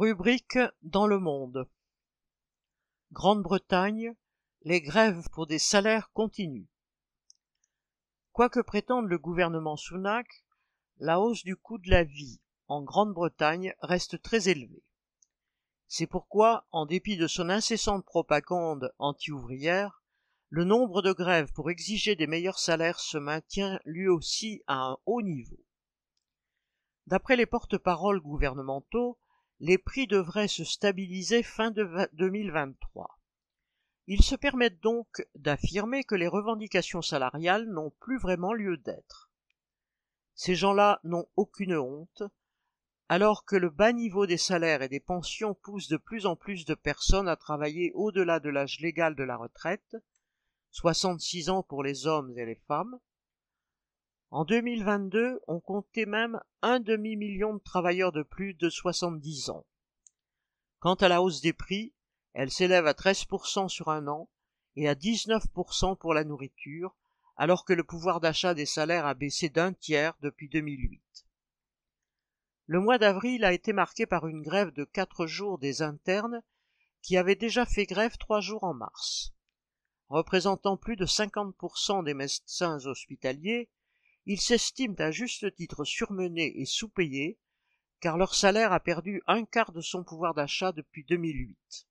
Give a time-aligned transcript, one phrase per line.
[0.00, 1.68] Rubrique dans le monde.
[3.10, 4.14] Grande-Bretagne,
[4.62, 6.68] les grèves pour des salaires continuent.
[8.30, 10.44] Quoi que prétende le gouvernement Sunak,
[10.98, 12.38] la hausse du coût de la vie
[12.68, 14.84] en Grande-Bretagne reste très élevée.
[15.88, 20.04] C'est pourquoi, en dépit de son incessante propagande anti-ouvrière,
[20.48, 24.98] le nombre de grèves pour exiger des meilleurs salaires se maintient lui aussi à un
[25.06, 25.58] haut niveau.
[27.08, 29.18] D'après les porte-paroles gouvernementaux,
[29.60, 33.18] les prix devraient se stabiliser fin de 2023.
[34.06, 39.30] Ils se permettent donc d'affirmer que les revendications salariales n'ont plus vraiment lieu d'être.
[40.34, 42.22] Ces gens-là n'ont aucune honte,
[43.08, 46.64] alors que le bas niveau des salaires et des pensions pousse de plus en plus
[46.64, 49.96] de personnes à travailler au-delà de l'âge légal de la retraite,
[50.70, 53.00] 66 ans pour les hommes et les femmes.
[54.30, 59.64] En 2022, on comptait même un demi-million de travailleurs de plus de 70 ans.
[60.80, 61.94] Quant à la hausse des prix,
[62.34, 64.28] elle s'élève à 13% sur un an
[64.76, 66.94] et à 19% pour la nourriture,
[67.36, 71.02] alors que le pouvoir d'achat des salaires a baissé d'un tiers depuis 2008.
[72.66, 76.42] Le mois d'avril a été marqué par une grève de quatre jours des internes
[77.00, 79.32] qui avaient déjà fait grève trois jours en mars.
[80.10, 83.70] Représentant plus de 50% des médecins hospitaliers,
[84.28, 87.38] ils s'estiment à juste titre surmenés et sous-payés,
[88.00, 91.88] car leur salaire a perdu un quart de son pouvoir d'achat depuis 2008.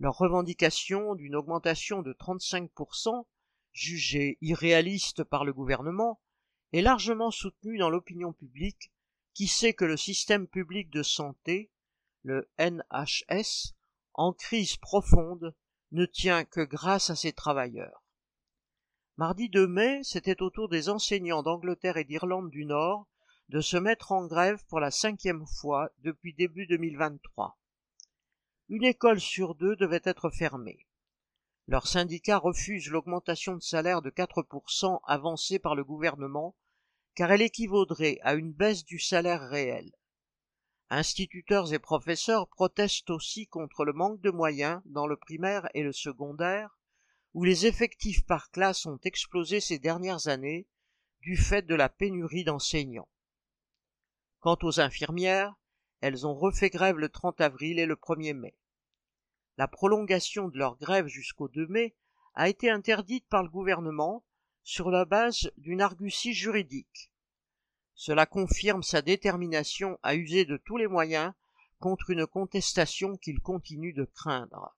[0.00, 3.24] Leur revendication d'une augmentation de 35%,
[3.72, 6.20] jugée irréaliste par le gouvernement,
[6.72, 8.90] est largement soutenue dans l'opinion publique
[9.32, 11.70] qui sait que le système public de santé,
[12.24, 13.74] le NHS,
[14.14, 15.54] en crise profonde,
[15.92, 18.07] ne tient que grâce à ses travailleurs.
[19.18, 23.08] Mardi 2 mai, c'était au tour des enseignants d'Angleterre et d'Irlande du Nord
[23.48, 27.58] de se mettre en grève pour la cinquième fois depuis début 2023.
[28.68, 30.86] Une école sur deux devait être fermée.
[31.66, 36.54] Leurs syndicats refusent l'augmentation de salaire de 4% avancée par le gouvernement
[37.16, 39.90] car elle équivaudrait à une baisse du salaire réel.
[40.90, 45.92] Instituteurs et professeurs protestent aussi contre le manque de moyens dans le primaire et le
[45.92, 46.77] secondaire,
[47.38, 50.66] où les effectifs par classe ont explosé ces dernières années
[51.20, 53.08] du fait de la pénurie d'enseignants.
[54.40, 55.54] Quant aux infirmières,
[56.00, 58.56] elles ont refait grève le 30 avril et le 1er mai.
[59.56, 61.94] La prolongation de leur grève jusqu'au 2 mai
[62.34, 64.24] a été interdite par le gouvernement
[64.64, 67.12] sur la base d'une argutie juridique.
[67.94, 71.32] Cela confirme sa détermination à user de tous les moyens
[71.78, 74.76] contre une contestation qu'il continue de craindre.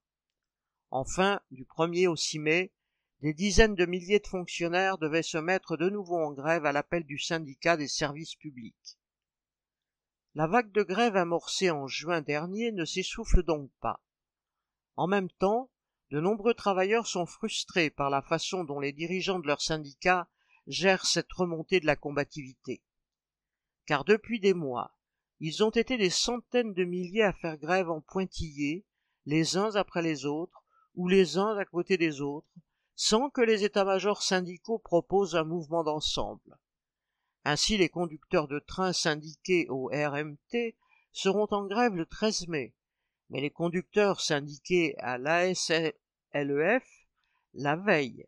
[0.91, 2.73] Enfin, du 1er au 6 mai,
[3.21, 7.05] des dizaines de milliers de fonctionnaires devaient se mettre de nouveau en grève à l'appel
[7.05, 8.97] du syndicat des services publics.
[10.35, 14.01] La vague de grève amorcée en juin dernier ne s'essouffle donc pas.
[14.97, 15.69] En même temps,
[16.09, 20.27] de nombreux travailleurs sont frustrés par la façon dont les dirigeants de leurs syndicats
[20.67, 22.83] gèrent cette remontée de la combativité.
[23.85, 24.97] Car depuis des mois,
[25.39, 28.85] ils ont été des centaines de milliers à faire grève en pointillés,
[29.25, 30.60] les uns après les autres,
[30.95, 32.47] ou les uns à côté des autres,
[32.95, 36.57] sans que les états-majors syndicaux proposent un mouvement d'ensemble.
[37.43, 40.75] Ainsi, les conducteurs de trains syndiqués au RMT
[41.11, 42.75] seront en grève le 13 mai,
[43.29, 45.93] mais les conducteurs syndiqués à l'ASLEF
[47.53, 48.27] la veille.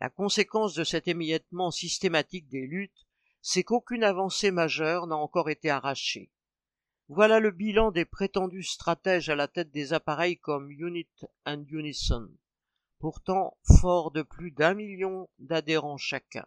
[0.00, 3.06] La conséquence de cet émiettement systématique des luttes,
[3.40, 6.30] c'est qu'aucune avancée majeure n'a encore été arrachée.
[7.10, 11.08] Voilà le bilan des prétendus stratèges à la tête des appareils comme Unit
[11.46, 12.28] and Unison,
[12.98, 16.44] pourtant fort de plus d'un million d'adhérents chacun.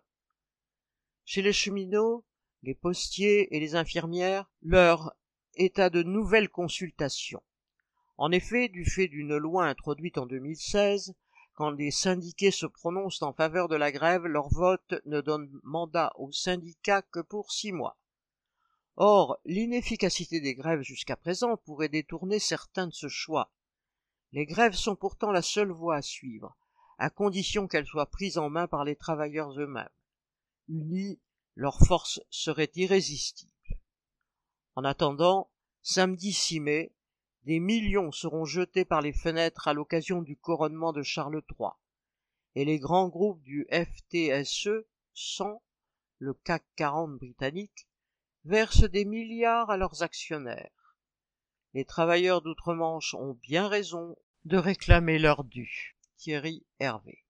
[1.26, 2.24] Chez les cheminots,
[2.62, 5.16] les postiers et les infirmières, l'heure
[5.56, 7.42] est à de nouvelles consultations.
[8.18, 11.16] En effet, du fait d'une loi introduite en 2016,
[11.56, 16.12] quand les syndiqués se prononcent en faveur de la grève, leur vote ne donne mandat
[16.18, 17.98] aux syndicats que pour six mois.
[18.98, 23.52] Or, l'inefficacité des grèves jusqu'à présent pourrait détourner certains de ce choix.
[24.32, 26.56] Les grèves sont pourtant la seule voie à suivre,
[26.98, 29.90] à condition qu'elles soient prises en main par les travailleurs eux-mêmes.
[30.68, 31.20] Unis,
[31.56, 33.52] leur force serait irrésistible.
[34.76, 35.50] En attendant,
[35.82, 36.94] samedi 6 mai,
[37.44, 41.72] des millions seront jetés par les fenêtres à l'occasion du couronnement de Charles III,
[42.56, 45.62] et les grands groupes du FTSE, sans
[46.20, 47.88] le CAC 40 britannique,
[48.46, 50.96] versent des milliards à leurs actionnaires.
[51.74, 55.96] Les travailleurs d'outre-Manche ont bien raison de réclamer leur dû.
[56.18, 57.21] Thierry Hervé.